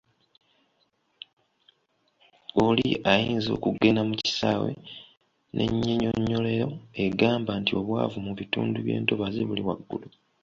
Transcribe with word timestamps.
Oli 2.65 2.89
ayinza 3.11 3.49
okugenda 3.57 4.01
mu 4.09 4.15
kisaawe 4.23 4.71
n’ennyinyonnyolero 5.55 6.69
egamba 7.05 7.51
nti 7.61 7.71
obwavu 7.79 8.17
mu 8.25 8.31
bitundu 8.39 8.77
by’entobazi 8.85 9.41
buli 9.45 9.61
waggulu. 9.67 10.07